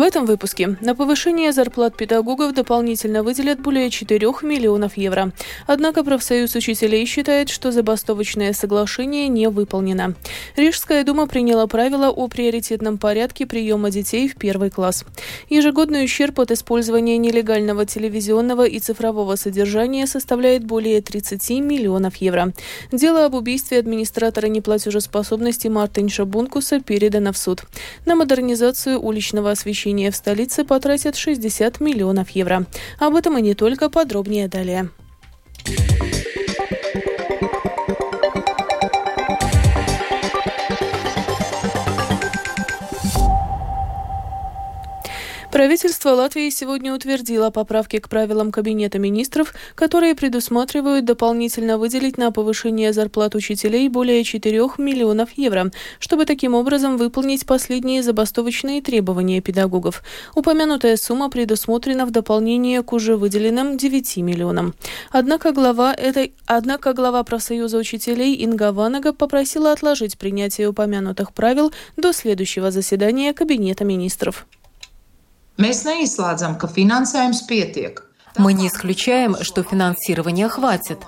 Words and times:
В 0.00 0.02
этом 0.02 0.24
выпуске 0.24 0.78
на 0.80 0.94
повышение 0.94 1.52
зарплат 1.52 1.94
педагогов 1.94 2.54
дополнительно 2.54 3.22
выделят 3.22 3.60
более 3.60 3.90
4 3.90 4.18
миллионов 4.40 4.96
евро. 4.96 5.30
Однако 5.66 6.02
профсоюз 6.02 6.54
учителей 6.54 7.04
считает, 7.04 7.50
что 7.50 7.70
забастовочное 7.70 8.54
соглашение 8.54 9.28
не 9.28 9.50
выполнено. 9.50 10.14
Рижская 10.56 11.04
дума 11.04 11.26
приняла 11.26 11.66
правила 11.66 12.08
о 12.08 12.28
приоритетном 12.28 12.96
порядке 12.96 13.46
приема 13.46 13.90
детей 13.90 14.26
в 14.26 14.36
первый 14.36 14.70
класс. 14.70 15.04
Ежегодный 15.50 16.06
ущерб 16.06 16.40
от 16.40 16.50
использования 16.50 17.18
нелегального 17.18 17.84
телевизионного 17.84 18.66
и 18.66 18.78
цифрового 18.78 19.36
содержания 19.36 20.06
составляет 20.06 20.64
более 20.64 21.02
30 21.02 21.50
миллионов 21.60 22.16
евро. 22.16 22.54
Дело 22.90 23.26
об 23.26 23.34
убийстве 23.34 23.78
администратора 23.78 24.46
неплатежеспособности 24.46 25.68
Мартинша 25.68 26.24
Бункуса 26.24 26.80
передано 26.80 27.34
в 27.34 27.36
суд. 27.36 27.64
На 28.06 28.14
модернизацию 28.14 28.98
уличного 28.98 29.50
освещения 29.50 29.90
освещения 30.00 30.10
в 30.10 30.16
столице 30.16 30.64
потратят 30.64 31.16
60 31.16 31.80
миллионов 31.80 32.30
евро. 32.30 32.66
Об 32.98 33.14
этом 33.14 33.38
и 33.38 33.42
не 33.42 33.54
только, 33.54 33.90
подробнее 33.90 34.48
далее. 34.48 34.90
Правительство 45.60 46.12
Латвии 46.12 46.48
сегодня 46.48 46.94
утвердило 46.94 47.50
поправки 47.50 47.98
к 47.98 48.08
правилам 48.08 48.50
Кабинета 48.50 48.98
министров, 48.98 49.52
которые 49.74 50.14
предусматривают 50.14 51.04
дополнительно 51.04 51.76
выделить 51.76 52.16
на 52.16 52.32
повышение 52.32 52.94
зарплат 52.94 53.34
учителей 53.34 53.90
более 53.90 54.24
4 54.24 54.58
миллионов 54.78 55.32
евро, 55.36 55.70
чтобы 55.98 56.24
таким 56.24 56.54
образом 56.54 56.96
выполнить 56.96 57.44
последние 57.44 58.02
забастовочные 58.02 58.80
требования 58.80 59.42
педагогов. 59.42 60.02
Упомянутая 60.34 60.96
сумма 60.96 61.28
предусмотрена 61.28 62.06
в 62.06 62.10
дополнение 62.10 62.82
к 62.82 62.94
уже 62.94 63.18
выделенным 63.18 63.76
9 63.76 64.16
миллионам. 64.16 64.74
Однако 65.10 65.52
глава, 65.52 65.92
этой, 65.92 66.32
однако 66.46 66.94
глава 66.94 67.22
профсоюза 67.22 67.76
учителей 67.76 68.34
Инга 68.36 68.72
Ванага 68.72 69.12
попросила 69.12 69.72
отложить 69.72 70.16
принятие 70.16 70.70
упомянутых 70.70 71.34
правил 71.34 71.70
до 71.98 72.14
следующего 72.14 72.70
заседания 72.70 73.34
Кабинета 73.34 73.84
министров. 73.84 74.46
Mēs 75.60 75.82
neizslēdzam, 75.84 76.56
ka 76.56 76.70
finansējums 76.72 77.44
pietiek. 77.44 78.00
Мы 78.38 78.54
не 78.54 78.68
исключаем, 78.68 79.36
что 79.42 79.62
финансирования 79.62 80.48
хватит. 80.48 80.98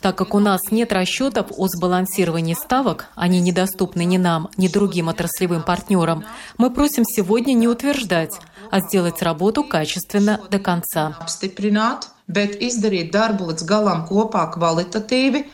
Так 0.00 0.16
как 0.16 0.34
у 0.34 0.38
нас 0.38 0.60
нет 0.70 0.92
расчетов 0.92 1.46
о 1.56 1.66
сбалансировании 1.66 2.54
ставок, 2.54 3.06
они 3.16 3.40
недоступны 3.40 4.04
ни 4.04 4.18
нам, 4.18 4.48
ни 4.56 4.68
другим 4.68 5.08
отраслевым 5.08 5.64
партнерам, 5.64 6.24
мы 6.56 6.70
просим 6.70 7.04
сегодня 7.04 7.54
не 7.54 7.66
утверждать, 7.66 8.38
а 8.70 8.78
сделать 8.80 9.22
работу 9.22 9.64
качественно 9.64 10.40
до 10.50 10.60
конца. 10.60 11.16
bet 12.28 12.56
izdarīt 12.58 13.12
darbu 13.14 13.52
līdz 13.52 13.62
galam 13.66 14.00
kopā 14.08 14.46
kvalitatīvi, 14.54 15.44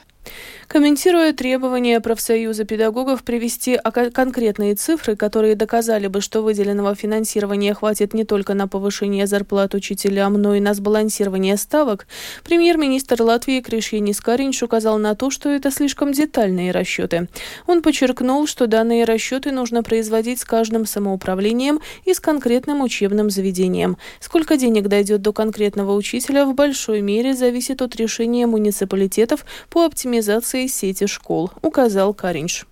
Комментируя 0.72 1.34
требования 1.34 2.00
профсоюза 2.00 2.64
педагогов 2.64 3.24
привести 3.24 3.78
конкретные 4.14 4.74
цифры, 4.74 5.16
которые 5.16 5.54
доказали 5.54 6.06
бы, 6.06 6.22
что 6.22 6.40
выделенного 6.40 6.94
финансирования 6.94 7.74
хватит 7.74 8.14
не 8.14 8.24
только 8.24 8.54
на 8.54 8.66
повышение 8.66 9.26
зарплат 9.26 9.74
учителям, 9.74 10.40
но 10.40 10.54
и 10.54 10.60
на 10.60 10.72
сбалансирование 10.72 11.58
ставок, 11.58 12.06
премьер-министр 12.42 13.20
Латвии 13.20 13.60
Кришьянис 13.60 14.22
Каринч 14.22 14.62
указал 14.62 14.96
на 14.96 15.14
то, 15.14 15.28
что 15.28 15.50
это 15.50 15.70
слишком 15.70 16.12
детальные 16.12 16.72
расчеты. 16.72 17.28
Он 17.66 17.82
подчеркнул, 17.82 18.46
что 18.46 18.66
данные 18.66 19.04
расчеты 19.04 19.52
нужно 19.52 19.82
производить 19.82 20.40
с 20.40 20.44
каждым 20.46 20.86
самоуправлением 20.86 21.80
и 22.06 22.14
с 22.14 22.20
конкретным 22.20 22.80
учебным 22.80 23.28
заведением. 23.28 23.98
Сколько 24.20 24.56
денег 24.56 24.88
дойдет 24.88 25.20
до 25.20 25.34
конкретного 25.34 25.94
учителя 25.94 26.46
в 26.46 26.54
большой 26.54 27.02
мере 27.02 27.34
зависит 27.34 27.82
от 27.82 27.94
решения 27.96 28.46
муниципалитетов 28.46 29.44
по 29.68 29.84
оптимизации 29.84 30.61
реновации 30.61 30.67
сети 30.67 31.07
школ, 31.07 31.51
указал 31.61 32.13
Каринш. 32.13 32.65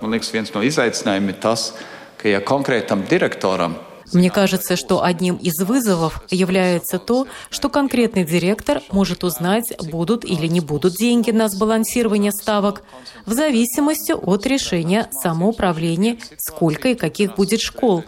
Man 0.00 0.10
liekas, 0.10 0.32
viens 0.32 0.50
no 0.50 0.62
izaicinājumiem 0.66 1.30
ir 1.30 1.36
tas, 1.38 1.76
ka 2.18 2.26
ja 2.26 2.40
konkrētam 2.42 3.04
direktoram 3.06 3.76
мне 4.13 4.29
кажется, 4.29 4.75
что 4.75 5.03
одним 5.03 5.35
из 5.35 5.59
вызовов 5.59 6.21
является 6.29 6.99
то, 6.99 7.27
что 7.49 7.69
конкретный 7.69 8.23
директор 8.23 8.81
может 8.91 9.23
узнать, 9.23 9.73
будут 9.91 10.23
или 10.23 10.47
не 10.47 10.59
будут 10.59 10.93
деньги 10.95 11.31
на 11.31 11.49
сбалансирование 11.49 12.31
ставок, 12.31 12.83
в 13.25 13.33
зависимости 13.33 14.11
от 14.11 14.45
решения 14.45 15.09
самоуправления, 15.11 16.17
сколько 16.37 16.89
и 16.89 16.95
каких 16.95 17.35
будет 17.35 17.61
школ. 17.61 18.03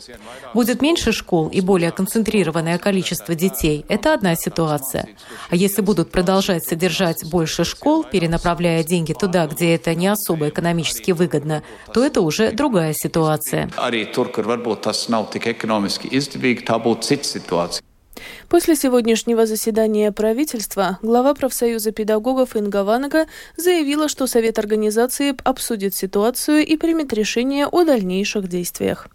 Будет 0.54 0.82
меньше 0.82 1.12
школ 1.12 1.50
и 1.50 1.62
более 1.62 1.92
концентрированное 1.92 2.78
количество 2.78 3.36
детей– 3.36 3.86
это 3.90 4.14
одна 4.14 4.36
ситуация. 4.36 5.08
А 5.50 5.56
если 5.56 5.82
будут 5.82 6.12
продолжать 6.12 6.66
содержать 6.66 7.26
больше 7.26 7.66
школ, 7.66 8.04
перенаправляя 8.04 8.84
деньги 8.84 9.14
туда, 9.14 9.48
где 9.48 9.76
это 9.76 9.94
не 9.96 10.08
особо 10.08 10.50
экономически 10.50 11.12
выгодно, 11.12 11.64
то 11.94 12.04
это 12.04 12.22
уже 12.22 12.52
другая 12.52 12.94
ситуация. 12.94 13.70
После 18.50 18.76
сегодняшнего 18.76 19.46
заседания 19.46 20.12
правительства 20.12 21.00
глава 21.02 21.34
профсоюза 21.34 21.92
педагогов 21.92 22.56
Инга 22.56 22.84
Ванага 22.84 23.28
заявила, 23.56 24.10
что 24.10 24.28
Совет 24.28 24.60
организации 24.60 25.36
обсудит 25.44 25.96
ситуацию 25.96 26.66
и 26.66 26.76
примет 26.76 27.14
решение 27.14 27.68
о 27.68 27.84
дальнейших 27.84 28.48
действиях. 28.48 29.08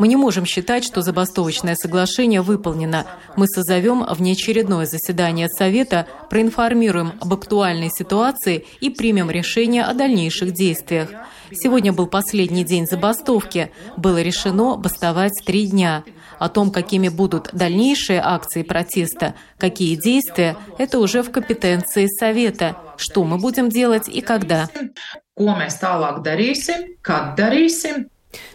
Мы 0.00 0.08
не 0.08 0.16
можем 0.16 0.44
считать, 0.44 0.84
что 0.84 1.02
забастовочное 1.02 1.76
соглашение 1.76 2.42
выполнено. 2.42 3.06
Мы 3.36 3.46
созовем 3.46 4.04
внеочередное 4.08 4.84
заседание 4.84 5.48
Совета, 5.48 6.08
проинформируем 6.30 7.12
об 7.20 7.32
актуальной 7.32 7.90
ситуации 7.90 8.66
и 8.80 8.90
примем 8.90 9.30
решение 9.30 9.84
о 9.84 9.94
дальнейших 9.94 10.52
действиях. 10.52 11.10
Сегодня 11.52 11.92
был 11.92 12.08
последний 12.08 12.64
день 12.64 12.86
забастовки. 12.86 13.70
Было 13.96 14.20
решено 14.20 14.76
бастовать 14.76 15.40
три 15.46 15.66
дня. 15.68 16.02
О 16.40 16.48
том, 16.48 16.72
какими 16.72 17.08
будут 17.08 17.50
дальнейшие 17.52 18.20
акции 18.20 18.64
протеста, 18.64 19.34
какие 19.58 19.94
действия, 19.94 20.56
это 20.78 20.98
уже 20.98 21.22
в 21.22 21.30
компетенции 21.30 22.08
Совета. 22.08 22.76
Что 22.96 23.22
мы 23.22 23.38
будем 23.38 23.68
делать 23.68 24.08
и 24.08 24.20
когда. 24.20 24.68
Ko 25.34 25.54
mēs 25.58 25.80
tālāk 25.82 26.20
darīsim, 26.22 26.92
kad 27.02 27.32
darīsim, 27.38 28.04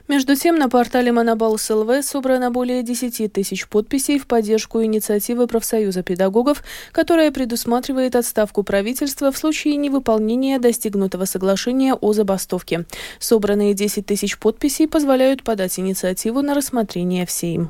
между 0.10 0.36
тем, 0.36 0.58
на 0.58 0.68
портале 0.68 1.12
Монобалс 1.12 1.70
ЛВ 1.70 2.04
собрано 2.04 2.52
более 2.52 2.84
10 2.84 3.32
тысяч 3.32 3.68
подписей 3.68 4.20
в 4.20 4.28
поддержку 4.28 4.84
инициативы 4.84 5.48
профсоюза 5.48 6.04
педагогов, 6.04 6.64
которая 6.92 7.32
предусматривает 7.32 8.16
отставку 8.16 8.64
правительства 8.64 9.32
в 9.32 9.38
случае 9.38 9.76
невыполнения 9.76 10.60
достигнутого 10.60 11.26
соглашения 11.26 11.94
о 11.94 12.12
забастовке. 12.12 12.86
Собранные 13.20 13.74
10 13.74 14.06
тысяч 14.06 14.38
подписей 14.38 14.88
позволяют 14.88 15.44
подать 15.44 15.80
инициативу 15.80 16.42
на 16.42 16.56
рассмотрение 16.56 17.26
в 17.26 17.32
Сейм. 17.32 17.70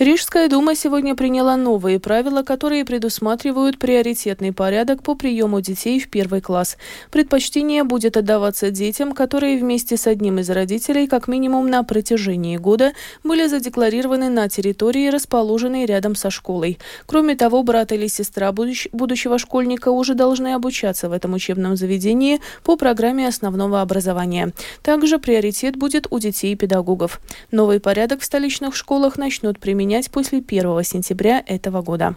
Рижская 0.00 0.48
дума 0.48 0.74
сегодня 0.74 1.14
приняла 1.14 1.58
новые 1.58 2.00
правила, 2.00 2.42
которые 2.42 2.86
предусматривают 2.86 3.78
приоритетный 3.78 4.50
порядок 4.50 5.02
по 5.02 5.14
приему 5.14 5.60
детей 5.60 6.00
в 6.00 6.08
первый 6.08 6.40
класс. 6.40 6.78
Предпочтение 7.10 7.84
будет 7.84 8.16
отдаваться 8.16 8.70
детям, 8.70 9.12
которые 9.12 9.58
вместе 9.58 9.98
с 9.98 10.06
одним 10.06 10.38
из 10.38 10.48
родителей 10.48 11.06
как 11.06 11.28
минимум 11.28 11.68
на 11.68 11.82
протяжении 11.82 12.56
года 12.56 12.94
были 13.24 13.46
задекларированы 13.46 14.30
на 14.30 14.48
территории, 14.48 15.10
расположенной 15.10 15.84
рядом 15.84 16.14
со 16.14 16.30
школой. 16.30 16.78
Кроме 17.04 17.36
того, 17.36 17.62
брат 17.62 17.92
или 17.92 18.06
сестра 18.06 18.52
будущего 18.52 19.38
школьника 19.38 19.90
уже 19.90 20.14
должны 20.14 20.54
обучаться 20.54 21.10
в 21.10 21.12
этом 21.12 21.34
учебном 21.34 21.76
заведении 21.76 22.40
по 22.64 22.78
программе 22.78 23.28
основного 23.28 23.82
образования. 23.82 24.54
Также 24.80 25.18
приоритет 25.18 25.76
будет 25.76 26.06
у 26.08 26.18
детей 26.18 26.54
и 26.54 26.56
педагогов. 26.56 27.20
Новый 27.50 27.80
порядок 27.80 28.22
в 28.22 28.24
столичных 28.24 28.74
школах 28.74 29.18
начнут 29.18 29.58
применять 29.58 29.89
принять 29.90 30.08
после 30.12 30.38
1 30.38 30.84
сентября 30.84 31.42
этого 31.44 31.82
года. 31.82 32.14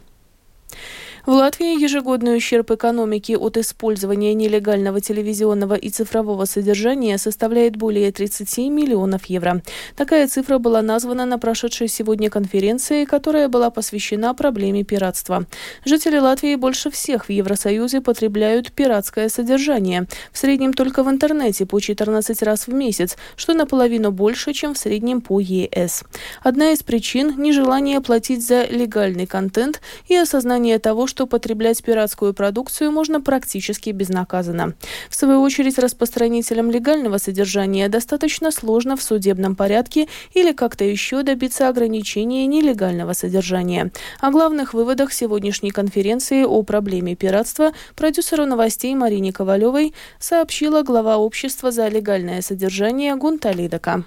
В 1.26 1.30
Латвии 1.30 1.82
ежегодный 1.82 2.36
ущерб 2.36 2.72
экономики 2.72 3.32
от 3.32 3.56
использования 3.56 4.34
нелегального 4.34 5.00
телевизионного 5.00 5.76
и 5.76 5.90
цифрового 5.90 6.44
содержания 6.44 7.18
составляет 7.18 7.78
более 7.78 8.12
30 8.12 8.58
миллионов 8.70 9.28
евро. 9.28 9.62
Такая 9.96 10.28
цифра 10.28 10.58
была 10.58 10.82
названа 10.82 11.26
на 11.26 11.40
прошедшей 11.40 11.88
сегодня 11.88 12.30
конференции, 12.30 13.06
которая 13.06 13.48
была 13.48 13.70
посвящена 13.70 14.34
проблеме 14.34 14.84
пиратства. 14.84 15.46
Жители 15.86 16.18
Латвии 16.18 16.56
больше 16.56 16.92
всех 16.92 17.28
в 17.28 17.30
Евросоюзе 17.30 18.02
потребляют 18.02 18.74
пиратское 18.74 19.30
содержание. 19.30 20.08
В 20.34 20.38
среднем 20.38 20.74
только 20.74 21.04
в 21.04 21.10
интернете 21.10 21.66
по 21.66 21.80
14 21.80 22.44
раз 22.44 22.68
в 22.68 22.74
месяц, 22.74 23.16
что 23.38 23.54
наполовину 23.54 24.12
больше, 24.12 24.52
чем 24.52 24.74
в 24.74 24.78
среднем 24.78 25.22
по 25.22 25.40
ЕС. 25.40 26.04
Одна 26.42 26.72
из 26.72 26.84
причин– 26.84 27.36
нежелание 27.38 28.02
платить 28.02 28.46
за 28.46 28.66
легальный 28.66 29.26
контент 29.26 29.80
и 30.10 30.18
осознание 30.18 30.80
того, 30.80 31.08
что 31.14 31.28
потреблять 31.28 31.84
пиратскую 31.84 32.34
продукцию 32.34 32.92
можно 32.92 33.22
практически 33.22 33.92
безнаказанно. 33.92 34.74
В 35.12 35.16
свою 35.16 35.42
очередь, 35.42 35.78
распространителям 35.78 36.72
легального 36.72 37.20
содержания 37.20 37.88
достаточно 37.88 38.50
сложно 38.50 38.98
в 38.98 39.04
судебном 39.04 39.56
порядке 39.56 40.08
или 40.34 40.54
как-то 40.54 40.84
еще 40.84 41.22
добиться 41.22 41.70
ограничения 41.70 42.48
нелегального 42.48 43.14
содержания. 43.14 43.92
О 44.22 44.32
главных 44.32 44.74
выводах 44.74 45.14
сегодняшней 45.14 45.70
конференции 45.70 46.42
о 46.46 46.64
проблеме 46.64 47.16
пиратства 47.16 47.74
продюсеру 47.96 48.48
новостей 48.48 48.96
Марине 48.96 49.32
Ковалевой 49.32 49.94
сообщила 50.20 50.82
глава 50.82 51.18
общества 51.18 51.70
за 51.70 51.90
легальное 51.90 52.42
содержание 52.42 53.16
Гунта 53.16 53.52
Лидака. 53.52 54.04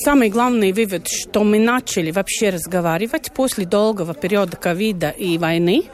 Самый 0.00 0.30
главный 0.30 0.70
вывод, 0.72 1.08
что 1.08 1.42
мы 1.42 1.58
начали 1.58 2.12
вообще 2.12 2.50
разговаривать 2.50 3.32
после 3.32 3.64
долгого 3.64 4.14
периода 4.14 4.56
ковида 4.56 5.10
и 5.10 5.38
войны, 5.38 5.86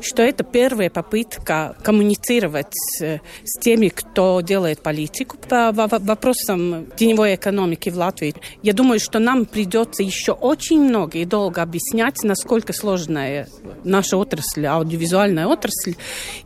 что 0.00 0.22
это 0.22 0.44
первая 0.44 0.88
попытка 0.88 1.74
коммуницировать 1.82 2.72
э, 3.02 3.18
с 3.42 3.58
теми, 3.58 3.88
кто 3.88 4.40
делает 4.40 4.82
политику 4.82 5.36
по 5.36 5.72
вопросам 5.72 6.86
теневой 6.96 7.34
экономики 7.34 7.90
в 7.90 7.96
Латвии. 7.96 8.36
Я 8.62 8.72
думаю, 8.72 9.00
что 9.00 9.18
нам 9.18 9.46
придется 9.46 10.04
еще 10.04 10.30
очень 10.30 10.80
много 10.80 11.18
и 11.18 11.24
долго 11.24 11.60
объяснять, 11.60 12.22
насколько 12.22 12.72
сложная 12.72 13.48
наша 13.82 14.16
отрасль, 14.16 14.64
аудиовизуальная 14.66 15.48
отрасль, 15.48 15.96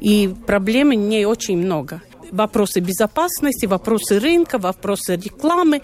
и 0.01 0.33
проблем 0.47 0.89
не 0.91 1.27
очень 1.27 1.59
много 1.59 2.01
вопросы 2.34 2.81
безопасности, 2.81 3.66
вопросы 3.66 4.19
рынка, 4.19 4.58
вопросы 4.58 5.16
рекламы, 5.16 5.82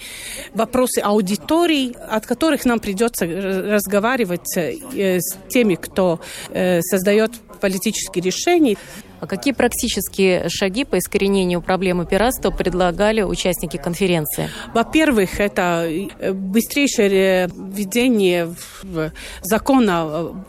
вопросы 0.54 1.00
аудитории, 1.00 1.94
от 1.96 2.26
которых 2.26 2.64
нам 2.64 2.80
придется 2.80 3.26
разговаривать 3.26 4.56
э, 4.56 5.18
с 5.20 5.36
теми, 5.48 5.76
кто 5.76 6.20
э, 6.50 6.80
создает 6.82 7.32
политические 7.60 8.24
решения. 8.24 8.76
А 9.20 9.26
какие 9.26 9.52
практические 9.52 10.48
шаги 10.48 10.84
по 10.84 10.98
искоренению 10.98 11.60
проблемы 11.60 12.06
пиратства 12.06 12.50
предлагали 12.50 13.22
участники 13.22 13.76
конференции? 13.76 14.48
Во-первых, 14.72 15.40
это 15.40 15.86
э, 15.86 16.32
быстрейшее 16.32 17.50
введение 17.54 18.54
закона 19.42 20.04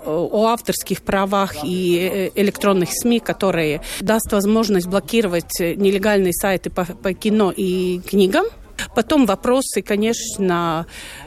о 0.06 0.46
авторских 0.48 1.02
правах 1.02 1.56
и 1.63 2.31
э, 2.36 2.42
электронных 2.42 2.90
СМИ, 2.94 3.19
которые 3.19 3.81
даст 4.00 4.31
возможность 4.31 4.88
блокировать 4.88 5.60
нелегальные 5.60 6.34
сайты 6.34 6.69
по, 6.69 6.86
по 6.86 7.13
кино 7.13 7.52
и 7.56 8.00
книгам. 8.08 8.46
Потом 8.95 9.25
вопросы, 9.25 9.81
конечно, 9.81 10.86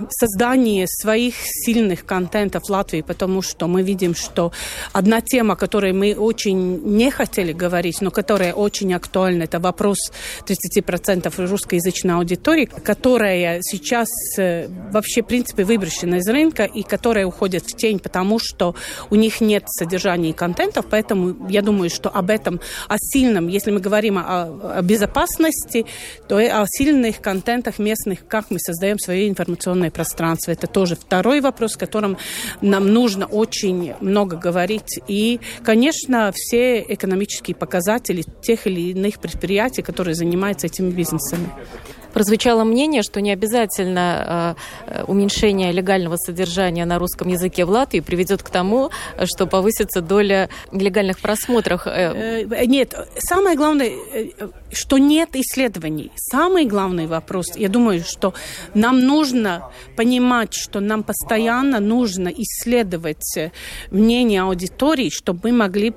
создания 0.09 0.87
своих 0.87 1.35
сильных 1.45 2.05
контентов 2.05 2.69
Латвии, 2.69 3.03
потому 3.03 3.43
что 3.43 3.67
мы 3.67 3.83
видим, 3.83 4.15
что 4.15 4.53
одна 4.93 5.21
тема, 5.21 5.55
о 5.55 5.57
которой 5.57 5.93
мы 5.93 6.15
очень 6.15 6.83
не 6.85 7.11
хотели 7.11 7.53
говорить, 7.53 8.01
но 8.01 8.11
которая 8.11 8.53
очень 8.55 8.93
актуальна, 8.95 9.45
это 9.45 9.61
вопрос 9.61 9.99
30% 10.47 11.47
русскоязычной 11.47 12.15
аудитории, 12.15 12.65
которая 12.65 13.61
сейчас 13.63 14.09
э, 14.39 14.69
вообще, 14.93 15.23
в 15.23 15.27
принципе, 15.27 15.65
выброшена 15.65 16.19
из 16.19 16.29
рынка 16.29 16.65
и 16.65 16.83
которая 16.83 17.27
уходит 17.27 17.65
в 17.65 17.77
тень, 17.77 17.99
потому 17.99 18.39
что 18.39 18.75
у 19.11 19.15
них 19.15 19.41
нет 19.41 19.65
содержания 19.69 20.31
и 20.31 20.33
контентов, 20.33 20.87
поэтому 20.91 21.49
я 21.49 21.63
думаю, 21.63 21.91
что 21.91 22.09
об 22.09 22.31
этом, 22.31 22.61
о 22.89 22.97
сильном, 22.99 23.49
если 23.49 23.71
мы 23.71 23.81
говорим 23.81 24.19
о, 24.19 24.79
о 24.79 24.83
безопасности, 24.83 25.87
то 26.29 26.37
о 26.37 26.65
сильных 26.67 27.21
контентах 27.21 27.44
контентах 27.45 27.79
местных, 27.79 28.27
как 28.27 28.51
мы 28.51 28.59
создаем 28.59 28.99
свое 28.99 29.29
информационное 29.29 29.91
пространство. 29.91 30.51
Это 30.51 30.67
тоже 30.67 30.97
второй 30.97 31.43
вопрос, 31.43 31.77
о 31.77 31.79
котором 31.79 32.17
нам 32.63 32.89
нужно 32.89 33.27
очень 33.27 33.93
много 34.01 34.37
говорить. 34.37 34.99
И, 35.09 35.41
конечно, 35.63 36.33
все 36.35 36.81
экономические 36.81 37.55
показатели 37.55 38.25
тех 38.41 38.67
или 38.67 38.93
иных 38.93 39.19
предприятий, 39.21 39.83
которые 39.83 40.15
занимаются 40.15 40.69
этими 40.69 40.91
бизнесами. 40.91 41.49
Прозвучало 42.15 42.63
мнение, 42.63 43.03
что 43.03 43.21
не 43.21 43.33
обязательно 43.33 44.57
э, 44.87 45.03
уменьшение 45.09 45.73
легального 45.73 46.17
содержания 46.17 46.85
на 46.85 47.01
русском 47.01 47.27
языке 47.27 47.65
в 47.65 47.71
Латвии 47.71 47.99
приведет 47.99 48.41
к 48.45 48.51
тому, 48.51 48.91
что 49.25 49.49
повысится 49.49 50.01
доля 50.01 50.49
нелегальных 50.71 51.19
просмотров. 51.19 51.89
Э, 51.89 52.47
э, 52.49 52.67
нет, 52.67 52.95
самое 53.19 53.57
главное, 53.57 53.91
что 54.73 54.99
нет 54.99 55.31
исследований. 55.33 56.13
Самый 56.15 56.67
главный 56.67 57.09
вопрос, 57.09 57.57
я 57.57 57.69
думаю, 57.69 58.05
что 58.07 58.33
нам 58.75 59.01
нужно 59.01 59.71
понимать, 59.97 60.55
что 60.55 60.79
нам 60.79 61.03
постоянно 61.03 61.81
нужно 61.81 62.29
исследовать 62.29 63.51
мнение 63.91 64.43
аудитории, 64.43 65.11
чтобы 65.11 65.51
мы 65.51 65.53
могли 65.53 65.93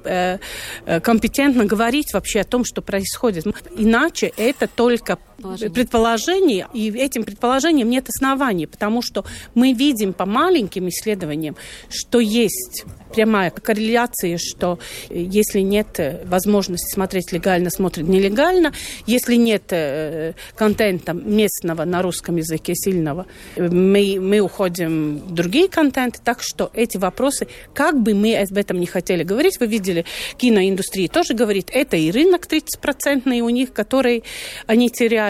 компетентно 1.03 1.65
говорить 1.65 2.11
вообще 2.13 2.39
о 2.39 2.43
том, 2.43 2.65
что 2.65 2.81
происходит. 2.81 3.45
Иначе 3.77 4.33
это 4.35 4.67
только 4.67 5.19
предположение, 5.37 6.67
и 6.73 6.89
этим 6.89 7.23
предположением 7.23 7.89
нет 7.89 8.09
оснований, 8.09 8.65
потому 8.65 9.01
что 9.01 9.25
мы 9.53 9.73
видим 9.73 10.13
по 10.13 10.25
маленьким 10.25 10.89
исследованиям, 10.89 11.55
что 11.89 12.19
есть 12.19 12.85
прямая 13.13 13.51
корреляция, 13.51 14.37
что 14.37 14.79
э, 15.09 15.19
если 15.19 15.61
нет 15.61 15.99
э, 15.99 16.25
возможности 16.25 16.93
смотреть 16.93 17.31
легально, 17.31 17.69
смотрят 17.69 18.07
нелегально. 18.07 18.73
Если 19.05 19.35
нет 19.35 19.63
э, 19.71 20.33
контента 20.55 21.13
местного 21.13 21.85
на 21.85 22.01
русском 22.01 22.35
языке 22.35 22.73
сильного, 22.75 23.25
мы, 23.55 24.17
мы 24.19 24.39
уходим 24.39 25.17
в 25.19 25.33
другие 25.33 25.67
контенты. 25.67 26.19
Так 26.23 26.41
что 26.41 26.69
эти 26.73 26.97
вопросы, 26.97 27.47
как 27.73 28.01
бы 28.01 28.13
мы 28.13 28.37
об 28.37 28.57
этом 28.57 28.79
не 28.79 28.85
хотели 28.85 29.23
говорить, 29.23 29.59
вы 29.59 29.67
видели, 29.67 30.05
киноиндустрия 30.37 31.07
тоже 31.07 31.33
говорит, 31.33 31.69
это 31.71 31.97
и 31.97 32.11
рынок 32.11 32.47
30% 32.47 33.39
у 33.39 33.49
них, 33.49 33.73
который 33.73 34.23
они 34.65 34.89
теряют. 34.89 35.26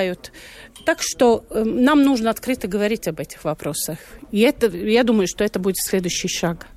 Так 0.85 1.01
что 1.01 1.45
э, 1.49 1.63
нам 1.63 2.03
нужно 2.03 2.29
открыто 2.29 2.67
говорить 2.67 3.07
об 3.07 3.19
этих 3.19 3.43
вопросах. 3.43 3.97
И 4.31 4.39
это, 4.39 4.67
я 4.67 5.03
думаю, 5.03 5.27
что 5.27 5.43
это 5.43 5.59
будет 5.59 5.77
следующий 5.77 6.27
шаг. 6.27 6.67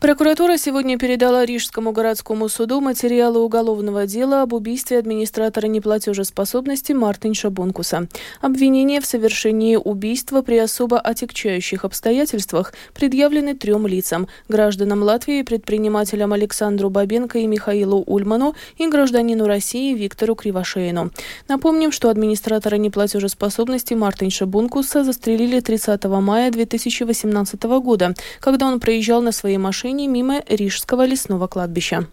Прокуратура 0.00 0.56
сегодня 0.56 0.98
передала 0.98 1.44
Рижскому 1.44 1.92
городскому 1.92 2.48
суду 2.48 2.80
материалы 2.80 3.40
уголовного 3.40 4.06
дела 4.06 4.40
об 4.40 4.54
убийстве 4.54 4.98
администратора 4.98 5.66
неплатежеспособности 5.66 6.94
Мартинша 6.94 7.50
Бонкуса. 7.50 8.08
Обвинения 8.40 9.02
в 9.02 9.06
совершении 9.06 9.76
убийства 9.76 10.40
при 10.40 10.56
особо 10.56 10.98
отягчающих 10.98 11.84
обстоятельствах 11.84 12.72
предъявлены 12.94 13.54
трем 13.54 13.86
лицам– 13.86 14.26
гражданам 14.48 15.02
Латвии, 15.02 15.42
предпринимателям 15.42 16.32
Александру 16.32 16.88
Бабенко 16.88 17.38
и 17.38 17.46
Михаилу 17.46 18.02
Ульману 18.06 18.54
и 18.78 18.88
гражданину 18.88 19.46
России 19.46 19.92
Виктору 19.92 20.34
Кривошеину. 20.34 21.10
Напомним, 21.46 21.92
что 21.92 22.08
администратора 22.08 22.76
неплатежеспособности 22.76 23.92
Мартинша 23.92 24.46
Бонкуса 24.46 25.04
застрелили 25.04 25.60
30 25.60 26.02
мая 26.06 26.50
2018 26.50 27.62
года, 27.82 28.14
когда 28.40 28.66
он 28.66 28.80
проезжал 28.80 29.20
на 29.20 29.32
своей 29.32 29.58
машине 29.58 29.89
машине 29.90 30.06
мимо 30.06 30.40
Рижского 30.48 31.04
лесного 31.04 31.48
кладбища. 31.48 32.06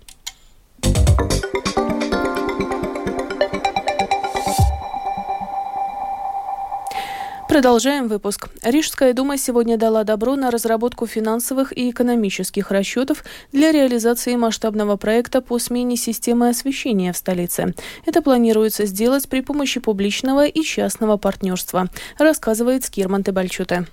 Продолжаем 7.48 8.08
выпуск. 8.08 8.50
Рижская 8.64 9.14
дума 9.14 9.38
сегодня 9.38 9.78
дала 9.78 10.04
добро 10.04 10.36
на 10.36 10.50
разработку 10.50 11.06
финансовых 11.06 11.76
и 11.76 11.92
экономических 11.92 12.72
расчетов 12.72 13.24
для 13.52 13.72
реализации 13.72 14.36
масштабного 14.36 14.98
проекта 14.98 15.42
по 15.42 15.60
смене 15.60 15.98
системы 15.98 16.50
освещения 16.50 17.14
в 17.14 17.18
столице. 17.18 17.76
Это 18.06 18.24
планируется 18.24 18.86
сделать 18.86 19.30
при 19.30 19.42
помощи 19.42 19.80
публичного 19.80 20.48
и 20.48 20.64
частного 20.64 21.18
партнерства, 21.18 21.90
рассказывает 22.18 22.86
Скирман 22.86 23.24
Тебальчуте. 23.24 23.86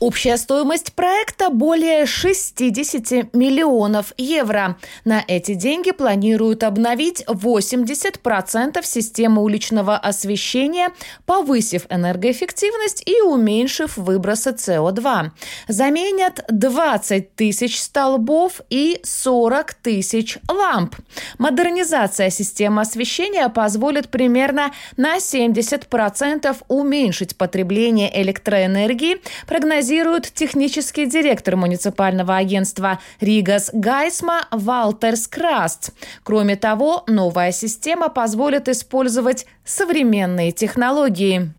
Общая 0.00 0.36
стоимость 0.36 0.92
проекта 0.92 1.50
более 1.50 2.06
60 2.06 3.34
миллионов 3.34 4.12
евро. 4.16 4.76
На 5.04 5.24
эти 5.26 5.54
деньги 5.54 5.90
планируют 5.90 6.62
обновить 6.62 7.24
80% 7.26 8.84
системы 8.84 9.42
уличного 9.42 9.96
освещения, 9.96 10.90
повысив 11.26 11.86
энергоэффективность 11.90 13.02
и 13.06 13.20
уменьшив 13.22 13.96
выбросы 13.96 14.50
СО2. 14.50 15.30
Заменят 15.66 16.44
20 16.48 17.34
тысяч 17.34 17.80
столбов 17.80 18.60
и 18.70 19.00
40 19.02 19.74
тысяч 19.74 20.38
ламп. 20.48 20.94
Модернизация 21.38 22.30
системы 22.30 22.82
освещения 22.82 23.48
позволит 23.48 24.10
примерно 24.10 24.72
на 24.96 25.16
70% 25.16 26.56
уменьшить 26.68 27.36
потребление 27.36 28.22
электроэнергии, 28.22 29.20
прогнозируется 29.48 29.87
прогнозирует 29.88 30.30
технический 30.34 31.06
директор 31.06 31.56
муниципального 31.56 32.36
агентства 32.36 32.98
Ригас 33.20 33.70
Гайсма 33.72 34.46
Валтерс 34.50 35.26
Краст. 35.26 35.94
Кроме 36.22 36.56
того, 36.56 37.04
новая 37.06 37.52
система 37.52 38.10
позволит 38.10 38.68
использовать 38.68 39.46
современные 39.68 40.50
технологии. 40.50 41.52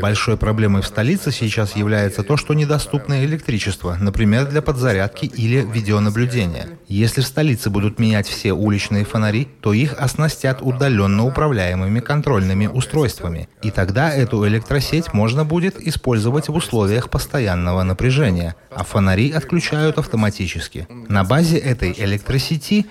Большой 0.00 0.36
проблемой 0.36 0.82
в 0.82 0.86
столице 0.86 1.30
сейчас 1.30 1.76
является 1.76 2.22
то, 2.22 2.36
что 2.36 2.54
недоступно 2.54 3.24
электричество, 3.24 3.96
например, 4.00 4.46
для 4.46 4.62
подзарядки 4.62 5.26
или 5.26 5.60
видеонаблюдения. 5.60 6.68
Если 6.88 7.20
в 7.20 7.26
столице 7.26 7.70
будут 7.70 7.98
менять 7.98 8.26
все 8.26 8.52
уличные 8.52 9.04
фонари, 9.04 9.48
то 9.60 9.72
их 9.72 9.94
оснастят 9.98 10.58
удаленно 10.62 11.24
управляемыми 11.26 12.00
контрольными 12.00 12.66
устройствами. 12.66 13.48
И 13.62 13.70
тогда 13.70 14.10
эту 14.10 14.46
электросеть 14.46 15.12
можно 15.12 15.44
будет 15.44 15.78
использовать 15.78 16.48
в 16.48 16.54
условиях 16.54 17.10
постоянного 17.10 17.82
напряжения, 17.82 18.54
а 18.70 18.84
фонари 18.84 19.30
отключают 19.30 19.98
автоматически. 19.98 20.86
На 21.08 21.24
базе 21.24 21.58
этой 21.58 21.94
электросети 21.98 22.86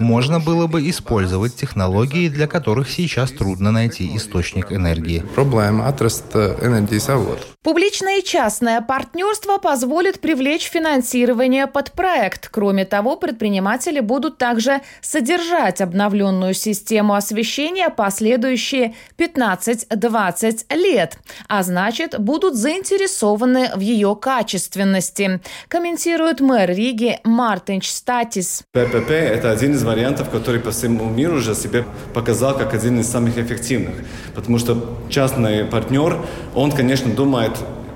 можно 0.00 0.40
было 0.40 0.66
бы 0.66 0.88
использовать 0.88 1.54
технологии, 1.56 2.28
для 2.28 2.46
которых 2.46 2.90
сейчас 2.90 3.30
трудно 3.32 3.70
найти 3.70 4.16
источник 4.16 4.72
энергии. 4.72 5.22
Проблема 5.34 5.88
отраст 5.88 6.34
энергии 6.34 6.98
завод. 6.98 7.38
Публичное 7.62 8.18
и 8.20 8.24
частное 8.24 8.80
партнерство 8.80 9.58
позволит 9.58 10.20
привлечь 10.20 10.68
финансирование 10.68 11.66
под 11.66 11.92
проект. 11.92 12.48
Кроме 12.48 12.84
того, 12.84 13.16
предприниматели 13.16 14.00
будут 14.00 14.38
также 14.38 14.80
содержать 15.02 15.80
обновленную 15.80 16.54
систему 16.54 17.14
освещения 17.14 17.90
последующие 17.90 18.94
15-20 19.18 20.74
лет, 20.76 21.18
а 21.48 21.62
значит, 21.62 22.18
будут 22.18 22.54
заинтересованы 22.54 23.70
в 23.74 23.80
ее 23.80 24.16
качественности, 24.16 25.40
комментирует 25.68 26.40
мэр 26.40 26.70
Риги 26.70 27.18
Мартинч 27.24 27.90
Статис. 27.90 28.62
ППП– 28.72 29.10
это 29.10 29.50
один 29.50 29.74
из 29.74 29.84
вариантов, 29.88 30.30
который 30.30 30.60
по 30.60 30.70
всему 30.70 31.08
миру 31.08 31.36
уже 31.36 31.54
себе 31.54 31.84
показал 32.14 32.56
как 32.56 32.74
один 32.74 33.00
из 33.00 33.08
самых 33.08 33.38
эффективных. 33.38 33.94
Потому 34.34 34.58
что 34.58 34.98
частный 35.08 35.64
партнер, 35.64 36.18
он, 36.54 36.72
конечно, 36.72 37.12
думает 37.12 37.52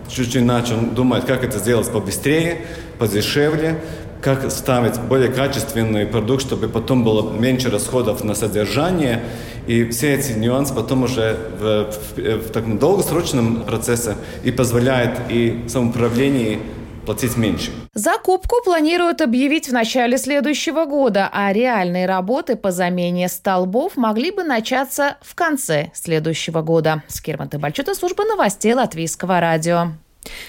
чуть 0.09 0.37
иначе, 0.37 0.75
он 0.75 0.91
думает, 0.91 1.25
как 1.25 1.45
это 1.45 1.59
сделать 1.59 1.91
побыстрее, 1.91 2.67
подешевле, 2.99 3.81
как 4.21 4.51
ставить 4.53 5.01
более 5.01 5.31
качественный 5.31 6.07
продукт, 6.07 6.43
чтобы 6.43 6.69
потом 6.69 7.03
было 7.03 7.33
меньше 7.33 7.71
расходов 7.71 8.23
на 8.23 8.35
содержание. 8.35 9.25
И 9.67 9.89
все 9.91 10.15
эти 10.15 10.33
нюансы 10.33 10.75
потом 10.75 11.03
уже 11.05 11.37
в, 11.61 11.91
в, 12.17 12.47
в 12.47 12.51
таком 12.53 12.79
долгосрочном 12.79 13.65
процессе 13.65 14.17
и 14.45 14.53
позволяет 14.53 15.19
и 15.29 15.65
самоуправлению 15.69 16.61
платить 17.05 17.37
меньше. 17.37 17.71
Закупку 17.95 18.57
планируют 18.65 19.21
объявить 19.21 19.69
в 19.69 19.73
начале 19.73 20.19
следующего 20.19 20.85
года, 20.85 21.29
а 21.33 21.53
реальные 21.53 22.07
работы 22.07 22.57
по 22.57 22.71
замене 22.71 23.29
столбов 23.29 23.97
могли 23.97 24.31
бы 24.31 24.45
начаться 24.45 25.17
в 25.21 25.35
конце 25.35 25.91
следующего 25.95 26.63
года. 26.63 27.03
Скирман 27.09 27.49
Бальчута, 27.49 27.95
служба 27.95 28.25
новостей 28.25 28.75
Латвийского 28.75 29.41
радио. 29.41 29.93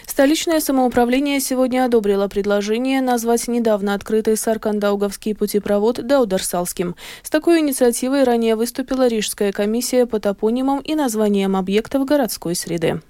Столичное 0.06 0.60
самоуправление 0.60 1.40
сегодня 1.40 1.86
одобрило 1.86 2.28
предложение 2.28 3.02
назвать 3.02 3.48
недавно 3.48 3.96
открытый 3.96 4.38
Саркандауговский 4.38 5.36
путепровод 5.36 6.06
Даудерсалским. 6.06 6.96
С 7.24 7.30
такой 7.30 7.60
инициативой 7.60 8.24
ранее 8.24 8.56
выступила 8.56 9.08
Рижская 9.08 9.52
комиссия 9.52 10.06
по 10.06 10.20
топонимам 10.20 10.80
и 10.80 10.96
названиям 10.96 11.56
объектов 11.56 12.06
городской 12.06 12.56
среды. 12.56 13.02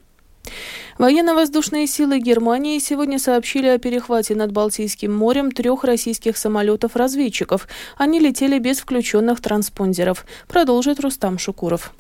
Военно-воздушные 0.98 1.88
силы 1.88 2.20
Германии 2.20 2.78
сегодня 2.80 3.18
сообщили 3.18 3.68
о 3.68 3.80
перехвате 3.80 4.36
над 4.36 4.52
Балтийским 4.52 5.14
морем 5.14 5.52
трех 5.52 5.84
российских 5.84 6.38
самолетов-разведчиков. 6.38 7.68
Они 7.98 8.20
летели 8.20 8.60
без 8.60 8.80
включенных 8.80 9.42
транспондеров. 9.42 10.26
Продолжит 10.48 11.00
Рустам 11.00 11.40
Шукуров. 11.40 11.94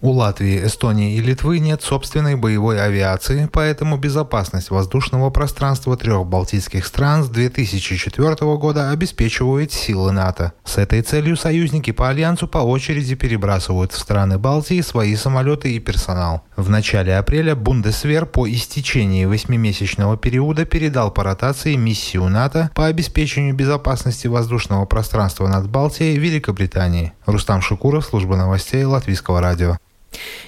У 0.00 0.12
Латвии, 0.12 0.64
Эстонии 0.64 1.16
и 1.16 1.20
Литвы 1.20 1.58
нет 1.58 1.82
собственной 1.82 2.36
боевой 2.36 2.80
авиации, 2.80 3.50
поэтому 3.52 3.96
безопасность 3.96 4.70
воздушного 4.70 5.30
пространства 5.30 5.96
трех 5.96 6.24
балтийских 6.24 6.86
стран 6.86 7.24
с 7.24 7.28
2004 7.28 8.36
года 8.58 8.90
обеспечивают 8.92 9.72
силы 9.72 10.12
НАТО. 10.12 10.52
С 10.64 10.78
этой 10.78 11.02
целью 11.02 11.36
союзники 11.36 11.90
по 11.90 12.08
альянсу 12.08 12.46
по 12.46 12.58
очереди 12.58 13.16
перебрасывают 13.16 13.90
в 13.90 13.98
страны 13.98 14.38
Балтии 14.38 14.80
свои 14.82 15.16
самолеты 15.16 15.74
и 15.74 15.80
персонал. 15.80 16.42
В 16.54 16.70
начале 16.70 17.16
апреля 17.16 17.56
Бундесвер 17.56 18.24
по 18.24 18.48
истечении 18.48 19.24
восьмимесячного 19.24 20.16
периода 20.16 20.64
передал 20.64 21.10
по 21.10 21.24
ротации 21.24 21.74
миссию 21.74 22.28
НАТО 22.28 22.70
по 22.76 22.86
обеспечению 22.86 23.56
безопасности 23.56 24.28
воздушного 24.28 24.84
пространства 24.84 25.48
над 25.48 25.68
Балтией 25.68 26.18
Великобритании. 26.18 27.14
Рустам 27.26 27.60
Шукуров, 27.62 28.04
служба 28.04 28.36
новостей 28.36 28.84
Латвийского 28.84 29.40
радио. 29.40 29.76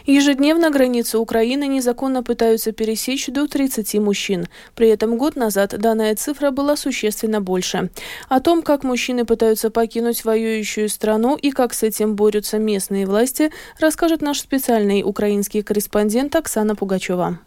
Ежедневно 0.06 0.70
границу 0.70 1.20
Украины 1.20 1.66
незаконно 1.66 2.22
пытаются 2.22 2.72
пересечь 2.72 3.26
до 3.28 3.46
30 3.46 3.94
мужчин. 3.96 4.48
При 4.74 4.88
этом 4.88 5.16
год 5.16 5.36
назад 5.36 5.74
данная 5.78 6.14
цифра 6.16 6.50
была 6.50 6.76
существенно 6.76 7.40
больше. 7.40 7.90
О 8.28 8.40
том, 8.40 8.62
как 8.62 8.82
мужчины 8.82 9.24
пытаются 9.24 9.70
покинуть 9.70 10.24
воюющую 10.24 10.88
страну 10.88 11.36
и 11.36 11.50
как 11.50 11.74
с 11.74 11.82
этим 11.82 12.16
борются 12.16 12.58
местные 12.58 13.06
власти, 13.06 13.50
расскажет 13.78 14.22
наш 14.22 14.40
специальный 14.40 15.02
украинский 15.04 15.62
корреспондент 15.62 16.34
Оксана 16.34 16.74
Пугачева. 16.74 17.38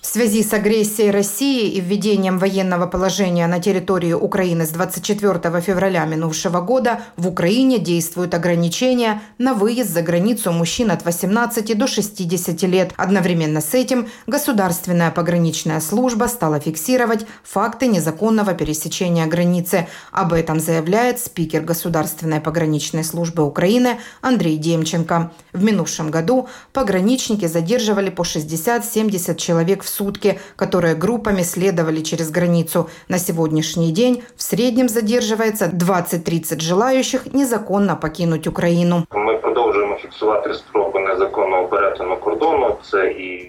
В 0.00 0.06
связи 0.06 0.44
с 0.44 0.52
агрессией 0.52 1.10
России 1.10 1.72
и 1.72 1.80
введением 1.80 2.38
военного 2.38 2.86
положения 2.86 3.48
на 3.48 3.58
территории 3.58 4.12
Украины 4.12 4.64
с 4.64 4.68
24 4.68 5.60
февраля 5.60 6.04
минувшего 6.04 6.60
года 6.60 7.00
в 7.16 7.26
Украине 7.26 7.80
действуют 7.80 8.32
ограничения 8.32 9.20
на 9.38 9.54
выезд 9.54 9.90
за 9.90 10.02
границу 10.02 10.52
мужчин 10.52 10.92
от 10.92 11.04
18 11.04 11.76
до 11.76 11.88
60 11.88 12.62
лет. 12.62 12.92
Одновременно 12.96 13.60
с 13.60 13.74
этим 13.74 14.08
Государственная 14.28 15.10
пограничная 15.10 15.80
служба 15.80 16.26
стала 16.26 16.60
фиксировать 16.60 17.26
факты 17.42 17.88
незаконного 17.88 18.54
пересечения 18.54 19.26
границы. 19.26 19.88
Об 20.12 20.32
этом 20.32 20.60
заявляет 20.60 21.18
спикер 21.18 21.62
Государственной 21.62 22.40
пограничной 22.40 23.02
службы 23.02 23.42
Украины 23.42 23.98
Андрей 24.20 24.58
Демченко. 24.58 25.32
В 25.52 25.62
минувшем 25.64 26.12
году 26.12 26.48
пограничники 26.72 27.46
задерживали 27.46 28.10
по 28.10 28.22
60-70 28.22 29.34
человек 29.36 29.82
в 29.82 29.87
сутки, 29.88 30.38
которые 30.56 30.94
группами 30.94 31.42
следовали 31.42 32.00
через 32.02 32.30
границу. 32.30 32.88
На 33.08 33.18
сегодняшний 33.18 33.92
день 33.92 34.22
в 34.36 34.42
среднем 34.42 34.88
задерживается 34.88 35.66
20-30 35.66 36.60
желающих 36.60 37.32
незаконно 37.32 37.96
покинуть 37.96 38.46
Украину. 38.46 39.06
Мы 39.10 39.38
продолжаем 39.38 39.98
фиксировать 39.98 40.56
спробы 40.56 41.00
незаконного 41.00 41.68
перетину 41.68 42.16
кордону. 42.16 42.78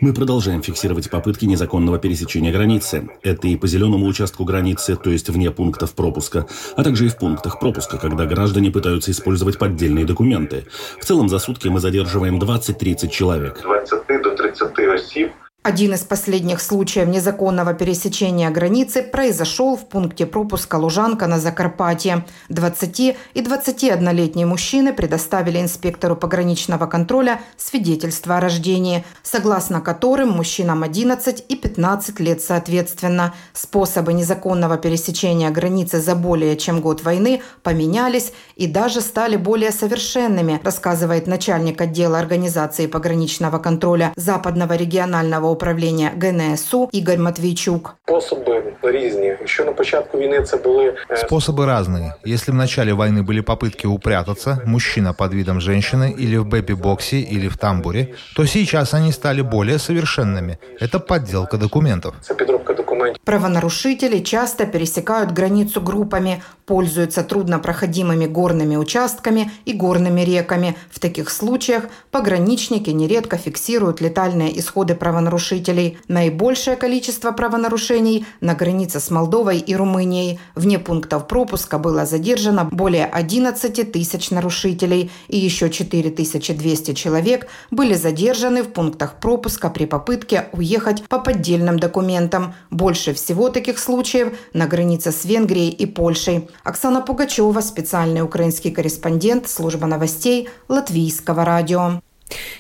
Мы 0.02 0.14
продолжаем 0.14 0.62
фиксировать 0.62 1.10
попытки 1.10 1.46
незаконного 1.46 2.00
пересечения 2.00 2.52
границы. 2.52 3.10
Это 3.24 3.48
и 3.48 3.56
по 3.56 3.68
зеленому 3.68 4.06
участку 4.06 4.44
границы, 4.44 4.96
то 4.96 5.10
есть 5.10 5.30
вне 5.30 5.52
пунктов 5.52 5.94
пропуска, 5.94 6.46
а 6.76 6.84
также 6.84 7.06
и 7.06 7.10
в 7.10 7.18
пунктах 7.18 7.60
пропуска, 7.60 7.98
когда 7.98 8.26
граждане 8.26 8.72
пытаются 8.72 9.12
использовать 9.12 9.58
поддельные 9.58 10.06
документы. 10.06 10.66
В 11.00 11.06
целом 11.06 11.30
за 11.30 11.40
сутки 11.40 11.68
мы 11.68 11.80
задерживаем 11.80 12.40
20-30 12.40 13.10
человек. 13.10 13.62
20 13.62 14.22
до 14.24 14.32
30 14.32 14.80
осіб 14.80 15.32
один 15.62 15.94
из 15.94 16.06
последних 16.06 16.62
случаев 16.62 17.10
незаконного 17.10 17.74
пересечения 17.74 18.50
границы 18.50 19.04
произошел 19.04 19.76
в 19.76 19.90
пункте 19.90 20.26
пропуска 20.26 20.76
Лужанка 20.76 21.28
на 21.28 21.38
Закарпатье. 21.38 22.26
20 22.48 23.00
и 23.00 23.16
21-летние 23.36 24.46
мужчины 24.46 24.94
предоставили 24.94 25.62
инспектору 25.62 26.16
пограничного 26.16 26.86
контроля 26.86 27.42
свидетельство 27.58 28.38
о 28.38 28.40
рождении, 28.40 29.04
согласно 29.22 29.82
которым 29.82 30.30
мужчинам 30.30 30.82
11 30.82 31.44
и 31.50 31.56
15 31.58 32.22
лет 32.22 32.42
соответственно. 32.42 33.34
Способы 33.52 34.14
незаконного 34.14 34.78
пересечения 34.78 35.50
границы 35.50 36.00
за 36.00 36.16
более 36.16 36.56
чем 36.56 36.80
год 36.80 37.04
войны 37.04 37.42
поменялись 37.64 38.32
и 38.56 38.66
даже 38.66 39.02
стали 39.02 39.36
более 39.36 39.72
совершенными, 39.72 40.62
рассказывает 40.64 41.28
начальник 41.28 41.82
отдела 41.82 42.18
организации 42.18 42.88
пограничного 42.88 43.60
контроля 43.60 44.14
Западного 44.16 44.78
регионального 44.78 45.50
управління 45.59 46.11
ГНСУ 46.21 46.89
Ігор 46.93 47.19
Матвійчук. 47.19 47.95
Способи 48.05 48.63
різні. 48.83 49.37
Еще 49.45 49.65
на 49.65 49.73
початку 49.73 50.19
войны 50.19 50.35
это 50.35 50.57
были... 50.57 50.95
Способы 51.17 51.67
разные. 51.67 52.15
Если 52.25 52.53
в 52.53 52.55
начале 52.55 52.93
войны 52.93 53.23
были 53.23 53.41
попытки 53.41 53.87
упрятаться, 53.87 54.61
мужчина 54.67 55.13
под 55.13 55.35
видом 55.35 55.61
женщины 55.61 56.15
или 56.19 56.37
в 56.37 56.47
бэби-боксе, 56.47 57.21
или 57.21 57.49
в 57.49 57.57
тамбуре, 57.57 58.15
то 58.37 58.47
сейчас 58.47 58.95
они 58.95 59.13
стали 59.13 59.43
более 59.43 59.79
совершенными. 59.79 60.59
Это 60.81 60.99
подделка 60.99 61.57
документов. 61.57 62.15
Это 62.29 62.35
подделка 62.35 62.75
документов 62.75 62.85
Правонарушители 63.25 64.21
часто 64.21 64.67
пересекают 64.67 65.33
границу 65.33 65.81
группами, 65.81 66.43
пользуются 66.67 67.23
труднопроходимыми 67.23 68.27
горными 68.27 68.77
участками 68.77 69.51
и 69.65 69.73
горными 69.73 70.21
реками. 70.21 70.77
В 70.91 71.01
таких 71.01 71.31
случаях 71.31 71.85
пограничники 72.11 72.91
нередко 72.91 73.37
фиксируют 73.37 74.01
летальные 74.01 74.59
исходы 74.59 74.95
правонарушителей. 75.40 75.98
Наибольшее 76.08 76.76
количество 76.76 77.32
правонарушений 77.32 78.26
на 78.42 78.56
границе 78.56 79.00
с 79.00 79.10
Молдовой 79.10 79.60
и 79.60 79.76
Румынией. 79.76 80.40
Вне 80.56 80.80
пунктов 80.80 81.28
пропуска 81.28 81.80
было 81.80 82.06
задержано 82.06 82.66
более 82.66 83.06
11 83.06 83.92
тысяч 83.92 84.32
нарушителей 84.32 85.12
и 85.28 85.38
еще 85.38 85.70
4200 85.70 86.94
человек 86.94 87.48
были 87.72 87.94
задержаны 87.94 88.64
в 88.64 88.70
пунктах 88.70 89.20
пропуска 89.20 89.70
при 89.70 89.86
попытке 89.86 90.48
уехать 90.52 91.04
по 91.08 91.20
поддельным 91.20 91.80
документам. 91.80 92.54
Больше 92.70 93.14
всего 93.14 93.50
таких 93.50 93.80
случаев 93.80 94.34
на 94.54 94.68
границе 94.68 95.12
с 95.12 95.26
Венгрией 95.26 95.70
и 95.70 95.86
Польшей. 95.86 96.48
Оксана 96.64 97.02
Пугачева, 97.02 97.62
специальный 97.62 98.22
украинский 98.22 98.72
корреспондент, 98.72 99.48
служба 99.48 99.88
новостей 99.88 100.50
Латвийского 100.68 101.46
радио. 101.46 102.02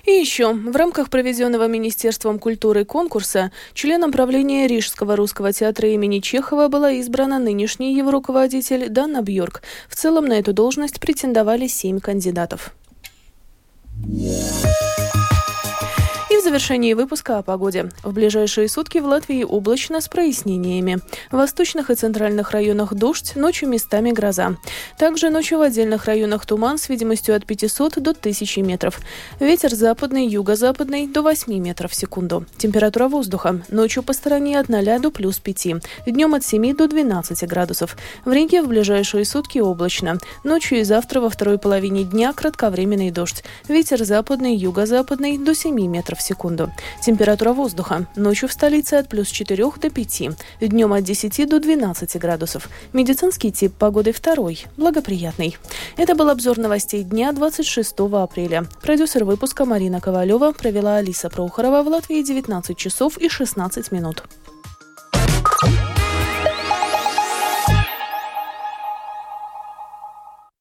И 0.06 0.12
еще, 0.12 0.54
в 0.54 0.76
рамках 0.76 1.10
проведенного 1.10 1.68
Министерством 1.68 2.40
культуры 2.40 2.86
конкурса, 2.86 3.52
членом 3.74 4.12
правления 4.12 4.68
Рижского 4.68 5.16
русского 5.16 5.54
театра 5.54 5.90
имени 5.90 6.20
Чехова 6.20 6.68
была 6.68 6.92
избрана 6.92 7.40
нынешний 7.40 7.96
его 7.96 8.12
руководитель 8.12 8.90
Дана 8.90 9.22
Бьорк. 9.22 9.62
В 9.88 9.96
целом 9.96 10.26
на 10.26 10.34
эту 10.34 10.54
должность 10.54 11.00
претендовали 11.00 11.68
семь 11.68 12.00
кандидатов. 12.00 12.74
Yeah 14.06 14.79
завершении 16.50 16.96
выпуска 16.96 17.38
о 17.38 17.44
погоде. 17.44 17.92
В 18.02 18.12
ближайшие 18.12 18.68
сутки 18.70 18.98
в 18.98 19.06
Латвии 19.06 19.44
облачно 19.44 20.02
с 20.02 20.08
прояснениями. 20.08 20.98
В 21.30 21.36
восточных 21.36 21.92
и 21.92 21.96
центральных 21.96 22.50
районах 22.50 22.96
дождь, 22.96 23.34
ночью 23.36 23.70
местами 23.70 24.10
гроза. 24.10 24.56
Также 24.98 25.30
ночью 25.30 25.60
в 25.60 25.62
отдельных 25.62 26.06
районах 26.06 26.48
туман 26.48 26.80
с 26.80 26.90
видимостью 26.90 27.36
от 27.36 27.46
500 27.46 28.02
до 28.02 28.12
1000 28.12 28.64
метров. 28.64 29.00
Ветер 29.40 29.76
западный, 29.76 30.26
юго-западный 30.26 31.06
до 31.06 31.22
8 31.22 31.54
метров 31.60 31.92
в 31.92 31.96
секунду. 31.96 32.48
Температура 32.58 33.08
воздуха. 33.10 33.62
Ночью 33.70 34.02
по 34.02 34.14
стороне 34.14 34.60
от 34.60 34.70
0 34.70 35.00
до 35.00 35.12
плюс 35.12 35.38
5. 35.38 35.84
Днем 36.08 36.34
от 36.34 36.44
7 36.44 36.76
до 36.76 36.88
12 36.88 37.48
градусов. 37.48 37.96
В 38.26 38.32
Риге 38.32 38.64
в 38.64 38.68
ближайшие 38.68 39.24
сутки 39.24 39.60
облачно. 39.60 40.18
Ночью 40.44 40.80
и 40.80 40.84
завтра 40.84 41.22
во 41.22 41.30
второй 41.30 41.60
половине 41.60 42.06
дня 42.06 42.34
кратковременный 42.34 43.12
дождь. 43.12 43.44
Ветер 43.68 44.04
западный, 44.04 44.56
юго-западный 44.56 45.38
до 45.38 45.54
7 45.54 45.80
метров 45.86 46.18
в 46.18 46.24
секунду. 46.40 46.72
Температура 47.02 47.52
воздуха. 47.52 48.08
Ночью 48.16 48.48
в 48.48 48.54
столице 48.54 48.94
от 48.94 49.10
плюс 49.10 49.28
4 49.28 49.72
до 49.82 49.90
5. 49.90 50.22
Днем 50.62 50.94
от 50.94 51.04
10 51.04 51.50
до 51.50 51.60
12 51.60 52.18
градусов. 52.18 52.70
Медицинский 52.94 53.52
тип 53.52 53.74
погоды 53.74 54.14
второй. 54.14 54.66
Благоприятный. 54.78 55.58
Это 55.98 56.16
был 56.16 56.30
обзор 56.30 56.58
новостей 56.58 57.04
дня 57.04 57.34
26 57.34 57.94
апреля. 58.14 58.66
Продюсер 58.82 59.26
выпуска 59.26 59.66
Марина 59.66 60.00
Ковалева 60.00 60.54
провела 60.54 60.96
Алиса 60.96 61.30
Прохорова 61.30 61.84
в 61.84 61.88
Латвии 61.88 62.24
19 62.24 62.78
часов 62.78 63.18
и 63.18 63.28
16 63.28 63.92
минут. 63.92 64.24